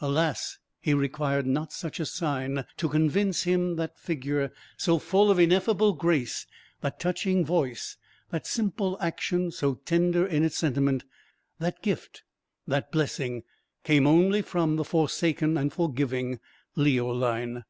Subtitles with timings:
[0.00, 5.32] Alas, he required not such a sign to convince him that that figure, so full
[5.32, 6.46] of ineffable grace,
[6.80, 7.96] that touching voice,
[8.30, 11.02] that simple action so tender in its sentiment,
[11.58, 12.22] that gift,
[12.68, 13.42] that blessing,
[13.82, 16.38] came only from the forsaken and forgiving
[16.76, 17.64] Leoline.